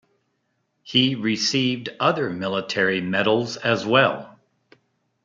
He 0.81 1.13
received 1.13 1.89
other 1.99 2.27
military 2.31 3.01
medals 3.01 3.55
as 3.57 3.85
well. 3.85 4.39